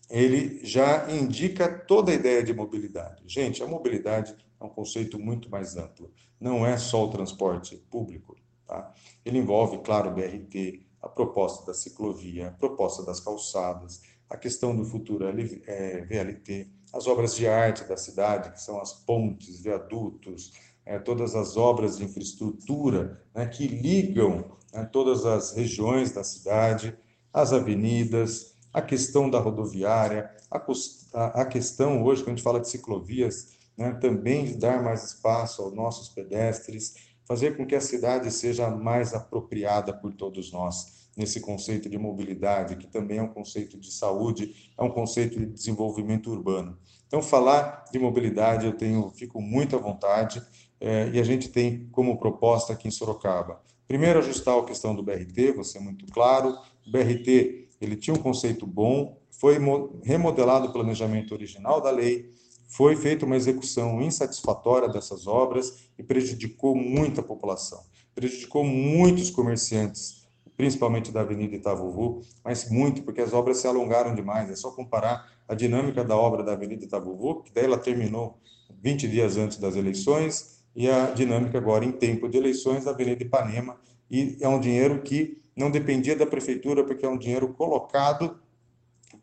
ele 0.09 0.59
já 0.63 1.09
indica 1.11 1.67
toda 1.67 2.11
a 2.11 2.15
ideia 2.15 2.43
de 2.43 2.53
mobilidade. 2.53 3.23
Gente, 3.25 3.63
a 3.63 3.67
mobilidade 3.67 4.35
é 4.59 4.63
um 4.63 4.69
conceito 4.69 5.19
muito 5.19 5.49
mais 5.49 5.75
amplo. 5.75 6.11
Não 6.39 6.65
é 6.65 6.77
só 6.77 7.05
o 7.05 7.09
transporte 7.09 7.77
público. 7.89 8.35
Tá? 8.65 8.91
Ele 9.23 9.37
envolve, 9.37 9.79
claro, 9.79 10.09
o 10.09 10.13
BRT, 10.13 10.84
a 11.05 11.09
proposta 11.09 11.67
da 11.67 11.73
ciclovia, 11.73 12.47
a 12.47 12.51
proposta 12.51 13.03
das 13.03 13.19
calçadas, 13.19 14.01
a 14.27 14.35
questão 14.35 14.75
do 14.75 14.83
futuro 14.83 15.27
é, 15.27 16.01
VLT, 16.03 16.67
as 16.91 17.05
obras 17.05 17.35
de 17.35 17.47
arte 17.47 17.83
da 17.83 17.95
cidade, 17.95 18.51
que 18.51 18.59
são 18.59 18.81
as 18.81 18.91
pontes, 18.91 19.61
viadutos, 19.61 20.53
é, 20.83 20.97
todas 20.97 21.35
as 21.35 21.57
obras 21.57 21.97
de 21.97 22.05
infraestrutura 22.05 23.23
né, 23.35 23.45
que 23.45 23.67
ligam 23.67 24.57
né, 24.73 24.83
todas 24.91 25.27
as 25.27 25.51
regiões 25.51 26.11
da 26.11 26.23
cidade, 26.23 26.97
as 27.31 27.53
avenidas, 27.53 28.57
a 28.73 28.81
questão 28.81 29.29
da 29.29 29.39
rodoviária, 29.39 30.31
a, 30.49 31.41
a 31.41 31.45
questão 31.45 32.03
hoje, 32.03 32.23
quando 32.23 32.29
a 32.29 32.35
gente 32.37 32.43
fala 32.43 32.59
de 32.59 32.67
ciclovias, 32.67 33.53
né, 33.77 33.93
também 34.01 34.45
de 34.45 34.55
dar 34.55 34.81
mais 34.81 35.03
espaço 35.03 35.61
aos 35.61 35.73
nossos 35.73 36.09
pedestres, 36.09 36.95
fazer 37.25 37.55
com 37.55 37.65
que 37.65 37.75
a 37.75 37.81
cidade 37.81 38.31
seja 38.31 38.71
mais 38.71 39.13
apropriada 39.13 39.93
por 39.93 40.11
todos 40.13 40.51
nós 40.51 40.94
nesse 41.15 41.39
conceito 41.39 41.89
de 41.89 41.97
mobilidade, 41.97 42.75
que 42.75 42.87
também 42.87 43.19
é 43.19 43.23
um 43.23 43.33
conceito 43.33 43.79
de 43.79 43.91
saúde, 43.91 44.71
é 44.77 44.83
um 44.83 44.89
conceito 44.89 45.39
de 45.39 45.45
desenvolvimento 45.45 46.29
urbano. 46.29 46.77
Então, 47.07 47.21
falar 47.21 47.85
de 47.91 47.99
mobilidade, 47.99 48.65
eu 48.65 48.73
tenho, 48.73 49.09
fico 49.11 49.41
muito 49.41 49.75
à 49.75 49.79
vontade, 49.79 50.41
é, 50.79 51.09
e 51.13 51.19
a 51.19 51.23
gente 51.23 51.49
tem 51.49 51.87
como 51.91 52.17
proposta 52.17 52.73
aqui 52.73 52.87
em 52.87 52.91
Sorocaba, 52.91 53.61
primeiro 53.87 54.19
ajustar 54.19 54.57
a 54.57 54.63
questão 54.63 54.95
do 54.95 55.03
BRT, 55.03 55.53
você 55.55 55.77
é 55.77 55.81
muito 55.81 56.05
claro, 56.07 56.57
o 56.85 56.91
BRT 56.91 57.69
ele 57.79 57.95
tinha 57.95 58.13
um 58.13 58.21
conceito 58.21 58.65
bom, 58.65 59.17
foi 59.31 59.57
remodelado 60.03 60.67
o 60.67 60.73
planejamento 60.73 61.33
original 61.33 61.81
da 61.81 61.91
lei, 61.91 62.33
foi 62.67 62.95
feita 62.95 63.25
uma 63.25 63.35
execução 63.35 64.01
insatisfatória 64.01 64.89
dessas 64.89 65.27
obras 65.27 65.89
e 65.97 66.03
prejudicou 66.03 66.75
muita 66.75 67.21
população, 67.21 67.83
prejudicou 68.13 68.63
muitos 68.63 69.29
comerciantes, 69.29 70.24
principalmente 70.57 71.11
da 71.11 71.21
Avenida 71.21 71.55
Itavuvu, 71.55 72.21
mas 72.43 72.69
muito, 72.69 73.03
porque 73.03 73.21
as 73.21 73.33
obras 73.33 73.57
se 73.57 73.67
alongaram 73.67 74.15
demais. 74.15 74.49
É 74.49 74.55
só 74.55 74.71
comparar 74.71 75.29
a 75.47 75.53
dinâmica 75.53 76.03
da 76.03 76.15
obra 76.15 76.43
da 76.43 76.53
Avenida 76.53 76.85
Itavuvu, 76.85 77.43
que 77.43 77.53
daí 77.53 77.65
ela 77.65 77.77
terminou 77.77 78.39
20 78.81 79.07
dias 79.07 79.37
antes 79.37 79.57
das 79.57 79.75
eleições, 79.75 80.63
e 80.75 80.89
a 80.89 81.11
dinâmica 81.11 81.57
agora 81.57 81.85
em 81.85 81.91
tempo 81.91 82.27
de 82.27 82.37
eleições 82.37 82.85
da 82.85 82.91
Avenida 82.91 83.23
Ipanema, 83.23 83.77
e 84.09 84.37
é 84.41 84.47
um 84.47 84.59
dinheiro 84.59 85.01
que 85.01 85.41
não 85.55 85.71
dependia 85.71 86.15
da 86.15 86.25
prefeitura, 86.25 86.83
porque 86.83 87.05
é 87.05 87.09
um 87.09 87.17
dinheiro 87.17 87.53
colocado 87.53 88.37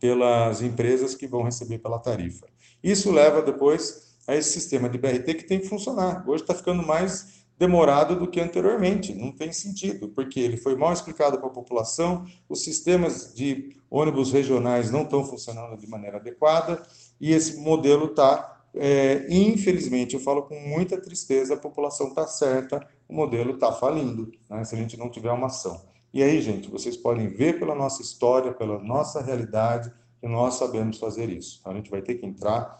pelas 0.01 0.62
empresas 0.62 1.15
que 1.15 1.27
vão 1.27 1.43
receber 1.43 1.79
pela 1.79 1.99
tarifa. 1.99 2.47
Isso 2.83 3.11
leva 3.12 3.43
depois 3.43 4.17
a 4.27 4.35
esse 4.35 4.53
sistema 4.53 4.89
de 4.89 4.99
BRT 4.99 5.35
que 5.35 5.45
tem 5.45 5.61
que 5.61 5.69
funcionar. 5.69 6.25
Hoje 6.29 6.43
está 6.43 6.55
ficando 6.55 6.83
mais 6.85 7.42
demorado 7.59 8.19
do 8.19 8.27
que 8.27 8.41
anteriormente, 8.41 9.15
não 9.15 9.31
tem 9.31 9.53
sentido, 9.53 10.09
porque 10.09 10.41
ele 10.41 10.57
foi 10.57 10.75
mal 10.75 10.93
explicado 10.93 11.39
para 11.39 11.47
a 11.47 11.53
população, 11.53 12.27
os 12.49 12.65
sistemas 12.65 13.33
de 13.35 13.77
ônibus 13.91 14.33
regionais 14.33 14.91
não 14.91 15.03
estão 15.03 15.25
funcionando 15.25 15.77
de 15.77 15.87
maneira 15.87 16.17
adequada 16.17 16.83
e 17.21 17.33
esse 17.33 17.59
modelo 17.61 18.07
está, 18.07 18.65
é, 18.75 19.27
infelizmente, 19.29 20.15
eu 20.15 20.21
falo 20.21 20.43
com 20.43 20.59
muita 20.59 21.01
tristeza, 21.01 21.55
a 21.55 21.59
população 21.59 22.09
está 22.09 22.27
certa, 22.27 22.87
o 23.09 23.15
modelo 23.15 23.55
está 23.55 23.71
falindo, 23.73 24.33
né, 24.49 24.65
se 24.65 24.75
a 24.75 24.79
gente 24.79 24.97
não 24.97 25.09
tiver 25.09 25.31
uma 25.31 25.47
ação. 25.47 25.81
E 26.13 26.23
aí, 26.23 26.43
gente, 26.43 26.69
vocês 26.69 26.97
podem 26.97 27.29
ver 27.29 27.59
pela 27.59 27.75
nossa 27.75 28.03
história, 28.03 28.53
pela 28.53 28.79
nossa 28.79 29.23
realidade, 29.23 29.91
que 30.21 30.29
nós 30.29 30.55
sabemos 30.55 30.99
fazer 30.99 31.29
isso. 31.31 31.59
Então, 31.61 31.73
a 31.73 31.77
gente 31.77 31.91
vai 31.91 32.03
ter 32.03 32.15
que 32.15 32.27
entrar, 32.27 32.79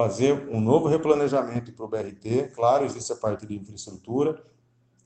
fazer 0.00 0.48
um 0.50 0.62
novo 0.62 0.88
replanejamento 0.88 1.74
para 1.74 1.84
o 1.84 1.88
BRT. 1.88 2.52
Claro, 2.54 2.86
existe 2.86 3.12
a 3.12 3.16
parte 3.16 3.46
de 3.46 3.54
infraestrutura, 3.54 4.42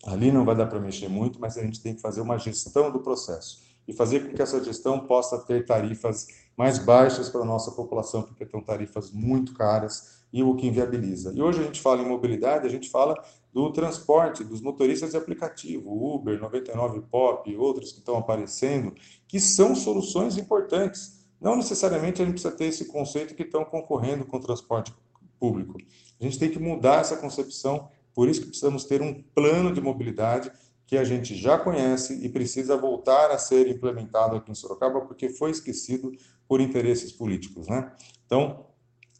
ali 0.06 0.30
não 0.30 0.44
vai 0.44 0.54
dar 0.54 0.66
para 0.66 0.78
mexer 0.78 1.08
muito, 1.08 1.40
mas 1.40 1.58
a 1.58 1.62
gente 1.62 1.82
tem 1.82 1.96
que 1.96 2.00
fazer 2.00 2.20
uma 2.20 2.38
gestão 2.38 2.92
do 2.92 3.00
processo 3.00 3.60
e 3.88 3.92
fazer 3.92 4.20
com 4.20 4.32
que 4.32 4.40
essa 4.40 4.62
gestão 4.62 5.00
possa 5.00 5.36
ter 5.38 5.66
tarifas 5.66 6.28
mais 6.56 6.78
baixas 6.78 7.28
para 7.28 7.40
a 7.40 7.44
nossa 7.44 7.72
população, 7.72 8.22
porque 8.22 8.44
estão 8.44 8.62
tarifas 8.62 9.10
muito 9.10 9.52
caras 9.52 10.24
e 10.32 10.44
o 10.44 10.54
que 10.54 10.68
inviabiliza. 10.68 11.32
E 11.34 11.42
hoje 11.42 11.58
a 11.58 11.64
gente 11.64 11.80
fala 11.80 12.00
em 12.00 12.08
mobilidade, 12.08 12.64
a 12.64 12.70
gente 12.70 12.88
fala 12.88 13.20
do 13.52 13.72
transporte, 13.72 14.44
dos 14.44 14.60
motoristas 14.60 15.10
de 15.10 15.16
aplicativo, 15.16 15.90
Uber, 15.90 16.38
99 16.38 17.00
Pop 17.10 17.50
e 17.50 17.56
outros 17.56 17.90
que 17.90 17.98
estão 17.98 18.16
aparecendo, 18.16 18.94
que 19.26 19.40
são 19.40 19.74
soluções 19.74 20.38
importantes. 20.38 21.23
Não 21.44 21.56
necessariamente 21.56 22.22
a 22.22 22.24
gente 22.24 22.40
precisa 22.40 22.56
ter 22.56 22.64
esse 22.64 22.86
conceito 22.86 23.34
que 23.34 23.42
estão 23.42 23.66
concorrendo 23.66 24.24
com 24.24 24.38
o 24.38 24.40
transporte 24.40 24.94
público. 25.38 25.76
A 26.18 26.24
gente 26.24 26.38
tem 26.38 26.50
que 26.50 26.58
mudar 26.58 27.02
essa 27.02 27.18
concepção, 27.18 27.90
por 28.14 28.30
isso 28.30 28.40
que 28.40 28.46
precisamos 28.46 28.86
ter 28.86 29.02
um 29.02 29.22
plano 29.34 29.70
de 29.70 29.78
mobilidade 29.78 30.50
que 30.86 30.96
a 30.96 31.04
gente 31.04 31.34
já 31.34 31.58
conhece 31.58 32.24
e 32.24 32.30
precisa 32.30 32.78
voltar 32.78 33.30
a 33.30 33.36
ser 33.36 33.68
implementado 33.68 34.36
aqui 34.36 34.50
em 34.50 34.54
Sorocaba, 34.54 35.02
porque 35.02 35.28
foi 35.28 35.50
esquecido 35.50 36.12
por 36.48 36.62
interesses 36.62 37.12
políticos. 37.12 37.68
Né? 37.68 37.92
Então, 38.24 38.64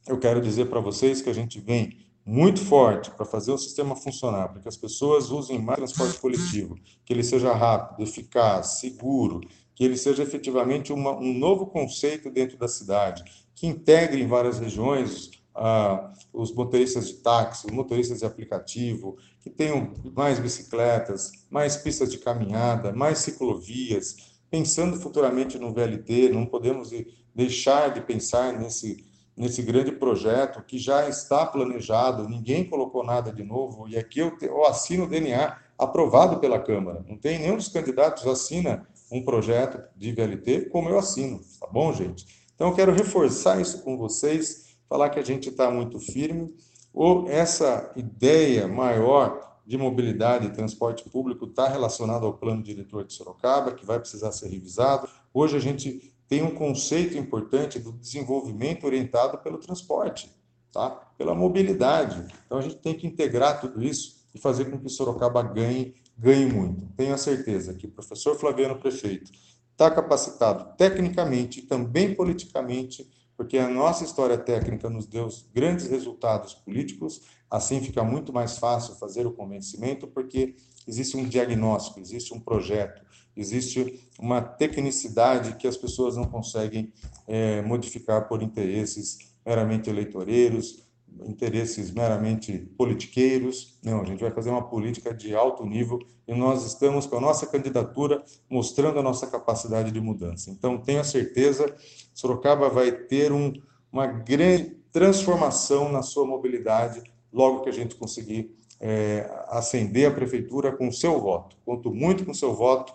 eu 0.08 0.18
quero 0.18 0.40
dizer 0.40 0.70
para 0.70 0.80
vocês 0.80 1.20
que 1.20 1.28
a 1.28 1.34
gente 1.34 1.60
vem 1.60 1.98
muito 2.24 2.60
forte 2.60 3.10
para 3.10 3.26
fazer 3.26 3.52
o 3.52 3.58
sistema 3.58 3.94
funcionar, 3.94 4.48
para 4.48 4.62
que 4.62 4.68
as 4.68 4.78
pessoas 4.78 5.30
usem 5.30 5.60
mais 5.60 5.76
transporte 5.76 6.18
coletivo, 6.18 6.74
que 7.04 7.12
ele 7.12 7.22
seja 7.22 7.52
rápido, 7.52 8.02
eficaz, 8.02 8.78
seguro, 8.78 9.42
que 9.74 9.84
ele 9.84 9.96
seja 9.96 10.22
efetivamente 10.22 10.92
uma, 10.92 11.16
um 11.16 11.34
novo 11.34 11.66
conceito 11.66 12.30
dentro 12.30 12.56
da 12.56 12.68
cidade, 12.68 13.24
que 13.54 13.66
integre 13.66 14.22
em 14.22 14.26
várias 14.26 14.58
regiões 14.58 15.30
ah, 15.54 16.12
os 16.32 16.52
motoristas 16.52 17.08
de 17.08 17.14
táxi, 17.14 17.66
os 17.66 17.72
motoristas 17.72 18.18
de 18.18 18.26
aplicativo, 18.26 19.16
que 19.40 19.50
tenham 19.50 19.92
mais 20.14 20.38
bicicletas, 20.38 21.30
mais 21.50 21.76
pistas 21.76 22.10
de 22.10 22.18
caminhada, 22.18 22.92
mais 22.92 23.18
ciclovias, 23.18 24.34
pensando 24.50 24.96
futuramente 24.96 25.58
no 25.58 25.72
VLT, 25.72 26.30
não 26.30 26.46
podemos 26.46 26.90
deixar 27.34 27.92
de 27.92 28.00
pensar 28.00 28.52
nesse, 28.52 29.04
nesse 29.36 29.62
grande 29.62 29.92
projeto 29.92 30.62
que 30.62 30.78
já 30.78 31.08
está 31.08 31.44
planejado, 31.44 32.28
ninguém 32.28 32.64
colocou 32.64 33.04
nada 33.04 33.32
de 33.32 33.42
novo, 33.42 33.88
e 33.88 33.96
aqui 33.96 34.20
eu, 34.20 34.36
eu 34.40 34.64
assino 34.64 35.04
o 35.04 35.08
DNA 35.08 35.56
aprovado 35.78 36.38
pela 36.38 36.60
Câmara. 36.60 37.04
Não 37.08 37.16
tem 37.16 37.38
nenhum 37.38 37.56
dos 37.56 37.68
candidatos 37.68 38.26
assina 38.26 38.86
um 39.14 39.24
projeto 39.24 39.80
de 39.96 40.12
VLT 40.12 40.68
como 40.70 40.88
eu 40.88 40.98
assino, 40.98 41.40
tá 41.60 41.68
bom, 41.68 41.92
gente? 41.92 42.26
Então 42.54 42.68
eu 42.68 42.74
quero 42.74 42.92
reforçar 42.92 43.60
isso 43.60 43.82
com 43.82 43.96
vocês, 43.96 44.76
falar 44.88 45.08
que 45.10 45.20
a 45.20 45.24
gente 45.24 45.50
está 45.50 45.70
muito 45.70 46.00
firme, 46.00 46.52
ou 46.92 47.28
essa 47.28 47.92
ideia 47.94 48.66
maior 48.66 49.60
de 49.64 49.78
mobilidade 49.78 50.46
e 50.46 50.52
transporte 50.52 51.08
público 51.08 51.46
está 51.46 51.68
relacionada 51.68 52.26
ao 52.26 52.34
plano 52.34 52.62
diretor 52.62 53.04
de 53.04 53.14
Sorocaba, 53.14 53.72
que 53.72 53.86
vai 53.86 54.00
precisar 54.00 54.32
ser 54.32 54.48
revisado. 54.48 55.08
Hoje 55.32 55.56
a 55.56 55.60
gente 55.60 56.12
tem 56.28 56.42
um 56.42 56.54
conceito 56.54 57.16
importante 57.16 57.78
do 57.78 57.92
desenvolvimento 57.92 58.84
orientado 58.84 59.38
pelo 59.38 59.58
transporte, 59.58 60.30
tá? 60.72 60.90
pela 61.16 61.34
mobilidade. 61.34 62.26
Então 62.46 62.58
a 62.58 62.62
gente 62.62 62.76
tem 62.76 62.94
que 62.94 63.06
integrar 63.06 63.60
tudo 63.60 63.82
isso 63.82 64.24
e 64.34 64.38
fazer 64.38 64.66
com 64.66 64.78
que 64.78 64.88
Sorocaba 64.88 65.42
ganhe, 65.42 65.94
ganhe 66.16 66.46
muito. 66.46 66.86
Tenho 66.96 67.14
a 67.14 67.18
certeza 67.18 67.74
que 67.74 67.86
o 67.86 67.90
professor 67.90 68.38
Flaviano 68.38 68.78
Prefeito 68.78 69.30
está 69.72 69.90
capacitado 69.90 70.76
tecnicamente 70.76 71.60
e 71.60 71.62
também 71.62 72.14
politicamente, 72.14 73.08
porque 73.36 73.58
a 73.58 73.68
nossa 73.68 74.04
história 74.04 74.38
técnica 74.38 74.88
nos 74.88 75.06
deu 75.06 75.28
grandes 75.52 75.88
resultados 75.88 76.54
políticos, 76.54 77.22
assim 77.50 77.80
fica 77.80 78.04
muito 78.04 78.32
mais 78.32 78.58
fácil 78.58 78.94
fazer 78.94 79.26
o 79.26 79.32
convencimento, 79.32 80.06
porque 80.06 80.54
existe 80.86 81.16
um 81.16 81.24
diagnóstico, 81.24 81.98
existe 81.98 82.32
um 82.32 82.38
projeto, 82.38 83.02
existe 83.36 84.08
uma 84.18 84.40
tecnicidade 84.40 85.56
que 85.56 85.66
as 85.66 85.76
pessoas 85.76 86.16
não 86.16 86.24
conseguem 86.24 86.92
é, 87.26 87.60
modificar 87.62 88.28
por 88.28 88.42
interesses 88.42 89.18
meramente 89.44 89.90
eleitoreiros, 89.90 90.83
interesses 91.26 91.90
meramente 91.90 92.58
politiqueiros. 92.76 93.78
Não, 93.82 94.00
a 94.00 94.04
gente 94.04 94.20
vai 94.20 94.30
fazer 94.30 94.50
uma 94.50 94.62
política 94.68 95.12
de 95.14 95.34
alto 95.34 95.64
nível 95.64 95.98
e 96.26 96.34
nós 96.34 96.64
estamos 96.64 97.06
com 97.06 97.16
a 97.16 97.20
nossa 97.20 97.46
candidatura 97.46 98.24
mostrando 98.48 98.98
a 98.98 99.02
nossa 99.02 99.26
capacidade 99.26 99.90
de 99.90 100.00
mudança. 100.00 100.50
Então, 100.50 100.78
tenho 100.78 101.04
certeza, 101.04 101.74
Sorocaba 102.12 102.68
vai 102.68 102.92
ter 102.92 103.32
um, 103.32 103.52
uma 103.92 104.06
grande 104.06 104.76
transformação 104.90 105.90
na 105.90 106.02
sua 106.02 106.26
mobilidade 106.26 107.02
logo 107.32 107.60
que 107.62 107.68
a 107.68 107.72
gente 107.72 107.96
conseguir 107.96 108.54
é, 108.80 109.28
ascender 109.48 110.08
a 110.08 110.14
prefeitura 110.14 110.72
com 110.72 110.88
o 110.88 110.92
seu 110.92 111.20
voto. 111.20 111.56
Conto 111.64 111.92
muito 111.92 112.24
com 112.24 112.32
o 112.32 112.34
seu 112.34 112.54
voto. 112.54 112.92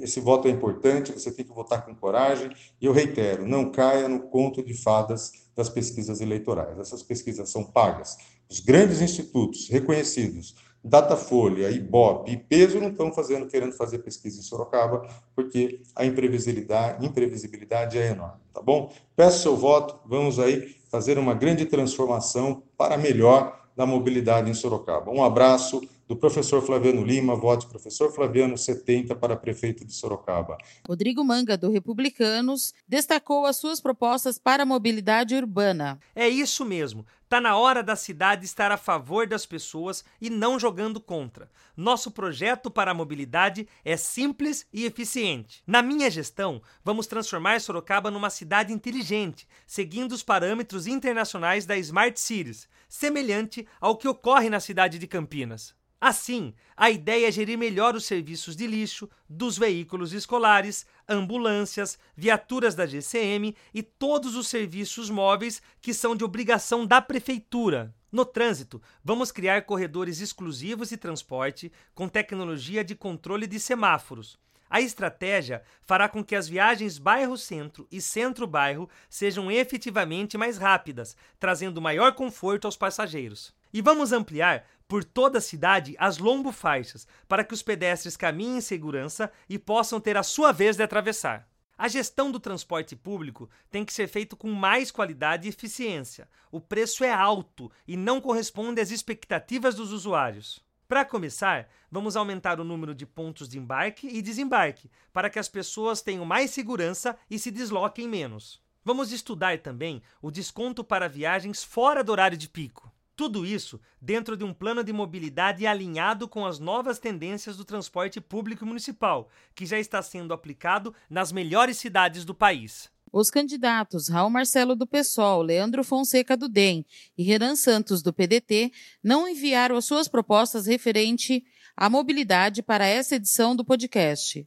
Esse 0.00 0.20
voto 0.20 0.48
é 0.48 0.50
importante, 0.50 1.12
você 1.12 1.30
tem 1.30 1.44
que 1.44 1.52
votar 1.52 1.84
com 1.84 1.94
coragem. 1.94 2.50
E 2.80 2.86
eu 2.86 2.92
reitero, 2.92 3.46
não 3.46 3.70
caia 3.70 4.08
no 4.08 4.20
conto 4.20 4.62
de 4.62 4.74
fadas 4.74 5.32
das 5.54 5.68
pesquisas 5.68 6.20
eleitorais. 6.20 6.78
Essas 6.78 7.02
pesquisas 7.02 7.50
são 7.50 7.64
pagas. 7.64 8.16
Os 8.48 8.60
grandes 8.60 9.00
institutos 9.00 9.68
reconhecidos, 9.68 10.54
Datafolha, 10.82 11.70
Ibope 11.70 12.32
e 12.32 12.36
Peso 12.36 12.80
não 12.80 12.88
estão 12.88 13.12
fazendo, 13.12 13.46
querendo 13.46 13.72
fazer 13.72 13.98
pesquisa 13.98 14.40
em 14.40 14.42
Sorocaba, 14.42 15.06
porque 15.34 15.82
a 15.94 16.04
imprevisibilidade, 16.04 17.04
imprevisibilidade 17.04 17.98
é 17.98 18.12
enorme, 18.12 18.40
tá 18.54 18.62
bom? 18.62 18.90
Peço 19.14 19.42
seu 19.42 19.56
voto, 19.56 19.98
vamos 20.06 20.38
aí 20.38 20.76
fazer 20.90 21.18
uma 21.18 21.34
grande 21.34 21.66
transformação 21.66 22.62
para 22.76 22.96
melhor 22.96 23.66
da 23.76 23.84
mobilidade 23.84 24.50
em 24.50 24.54
Sorocaba. 24.54 25.10
Um 25.10 25.22
abraço 25.22 25.80
do 26.08 26.16
professor 26.16 26.62
Flaviano 26.62 27.04
Lima, 27.04 27.36
voto 27.36 27.68
professor 27.68 28.10
Flaviano 28.10 28.56
70 28.56 29.14
para 29.14 29.36
prefeito 29.36 29.84
de 29.84 29.92
Sorocaba. 29.92 30.56
Rodrigo 30.88 31.22
Manga, 31.22 31.56
do 31.56 31.70
Republicanos, 31.70 32.72
destacou 32.88 33.44
as 33.44 33.58
suas 33.58 33.78
propostas 33.78 34.38
para 34.38 34.62
a 34.62 34.66
mobilidade 34.66 35.34
urbana. 35.34 36.00
É 36.16 36.26
isso 36.26 36.64
mesmo. 36.64 37.04
Está 37.24 37.42
na 37.42 37.58
hora 37.58 37.82
da 37.82 37.94
cidade 37.94 38.46
estar 38.46 38.72
a 38.72 38.78
favor 38.78 39.26
das 39.26 39.44
pessoas 39.44 40.02
e 40.18 40.30
não 40.30 40.58
jogando 40.58 40.98
contra. 40.98 41.50
Nosso 41.76 42.10
projeto 42.10 42.70
para 42.70 42.92
a 42.92 42.94
mobilidade 42.94 43.68
é 43.84 43.98
simples 43.98 44.66
e 44.72 44.86
eficiente. 44.86 45.62
Na 45.66 45.82
minha 45.82 46.10
gestão, 46.10 46.62
vamos 46.82 47.06
transformar 47.06 47.60
Sorocaba 47.60 48.10
numa 48.10 48.30
cidade 48.30 48.72
inteligente, 48.72 49.46
seguindo 49.66 50.12
os 50.12 50.22
parâmetros 50.22 50.86
internacionais 50.86 51.66
da 51.66 51.76
Smart 51.76 52.18
Cities, 52.18 52.66
semelhante 52.88 53.68
ao 53.78 53.94
que 53.98 54.08
ocorre 54.08 54.48
na 54.48 54.58
cidade 54.58 54.98
de 54.98 55.06
Campinas. 55.06 55.76
Assim, 56.00 56.54
a 56.76 56.90
ideia 56.90 57.26
é 57.26 57.32
gerir 57.32 57.58
melhor 57.58 57.96
os 57.96 58.04
serviços 58.04 58.54
de 58.54 58.68
lixo 58.68 59.10
dos 59.28 59.58
veículos 59.58 60.12
escolares, 60.12 60.86
ambulâncias, 61.08 61.98
viaturas 62.16 62.76
da 62.76 62.86
GCM 62.86 63.56
e 63.74 63.82
todos 63.82 64.36
os 64.36 64.46
serviços 64.46 65.10
móveis 65.10 65.60
que 65.80 65.92
são 65.92 66.14
de 66.14 66.22
obrigação 66.22 66.86
da 66.86 67.02
prefeitura. 67.02 67.92
No 68.12 68.24
trânsito, 68.24 68.80
vamos 69.02 69.32
criar 69.32 69.62
corredores 69.62 70.20
exclusivos 70.20 70.90
de 70.90 70.96
transporte 70.96 71.72
com 71.92 72.08
tecnologia 72.08 72.84
de 72.84 72.94
controle 72.94 73.48
de 73.48 73.58
semáforos. 73.58 74.38
A 74.70 74.80
estratégia 74.80 75.62
fará 75.82 76.08
com 76.08 76.22
que 76.22 76.36
as 76.36 76.46
viagens 76.46 76.96
bairro-centro 76.96 77.88
e 77.90 78.00
centro-bairro 78.00 78.88
sejam 79.10 79.50
efetivamente 79.50 80.38
mais 80.38 80.58
rápidas, 80.58 81.16
trazendo 81.40 81.82
maior 81.82 82.14
conforto 82.14 82.66
aos 82.66 82.76
passageiros. 82.76 83.57
E 83.72 83.82
vamos 83.82 84.12
ampliar 84.12 84.64
por 84.88 85.04
toda 85.04 85.38
a 85.38 85.42
cidade 85.42 85.94
as 85.98 86.18
lombo-faixas 86.18 87.06
para 87.28 87.44
que 87.44 87.52
os 87.52 87.62
pedestres 87.62 88.16
caminhem 88.16 88.58
em 88.58 88.60
segurança 88.60 89.30
e 89.48 89.58
possam 89.58 90.00
ter 90.00 90.16
a 90.16 90.22
sua 90.22 90.52
vez 90.52 90.76
de 90.76 90.82
atravessar. 90.82 91.46
A 91.76 91.86
gestão 91.86 92.32
do 92.32 92.40
transporte 92.40 92.96
público 92.96 93.48
tem 93.70 93.84
que 93.84 93.92
ser 93.92 94.08
feita 94.08 94.34
com 94.34 94.50
mais 94.50 94.90
qualidade 94.90 95.46
e 95.46 95.50
eficiência. 95.50 96.28
O 96.50 96.60
preço 96.60 97.04
é 97.04 97.12
alto 97.12 97.70
e 97.86 97.96
não 97.96 98.20
corresponde 98.20 98.80
às 98.80 98.90
expectativas 98.90 99.76
dos 99.76 99.92
usuários. 99.92 100.60
Para 100.88 101.04
começar, 101.04 101.68
vamos 101.90 102.16
aumentar 102.16 102.58
o 102.58 102.64
número 102.64 102.94
de 102.94 103.06
pontos 103.06 103.48
de 103.48 103.58
embarque 103.58 104.08
e 104.08 104.22
desembarque 104.22 104.90
para 105.12 105.28
que 105.28 105.38
as 105.38 105.48
pessoas 105.48 106.02
tenham 106.02 106.24
mais 106.24 106.50
segurança 106.50 107.16
e 107.30 107.38
se 107.38 107.50
desloquem 107.50 108.08
menos. 108.08 108.60
Vamos 108.82 109.12
estudar 109.12 109.58
também 109.58 110.02
o 110.22 110.30
desconto 110.30 110.82
para 110.82 111.08
viagens 111.08 111.62
fora 111.62 112.02
do 112.02 112.10
horário 112.10 112.38
de 112.38 112.48
pico. 112.48 112.90
Tudo 113.18 113.44
isso 113.44 113.80
dentro 114.00 114.36
de 114.36 114.44
um 114.44 114.54
plano 114.54 114.84
de 114.84 114.92
mobilidade 114.92 115.66
alinhado 115.66 116.28
com 116.28 116.46
as 116.46 116.60
novas 116.60 117.00
tendências 117.00 117.56
do 117.56 117.64
transporte 117.64 118.20
público 118.20 118.64
municipal, 118.64 119.28
que 119.56 119.66
já 119.66 119.76
está 119.76 120.00
sendo 120.00 120.32
aplicado 120.32 120.94
nas 121.10 121.32
melhores 121.32 121.78
cidades 121.78 122.24
do 122.24 122.32
país. 122.32 122.88
Os 123.12 123.28
candidatos 123.28 124.06
Raul 124.06 124.30
Marcelo 124.30 124.76
do 124.76 124.86
PSOL, 124.86 125.42
Leandro 125.42 125.82
Fonseca 125.82 126.36
do 126.36 126.48
DEM 126.48 126.86
e 127.16 127.24
Renan 127.24 127.56
Santos 127.56 128.02
do 128.02 128.12
PDT 128.12 128.70
não 129.02 129.26
enviaram 129.26 129.76
as 129.76 129.84
suas 129.84 130.06
propostas 130.06 130.66
referente 130.66 131.44
à 131.76 131.90
mobilidade 131.90 132.62
para 132.62 132.86
essa 132.86 133.16
edição 133.16 133.56
do 133.56 133.64
podcast. 133.64 134.46